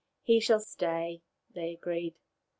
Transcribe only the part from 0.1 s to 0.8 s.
"He shall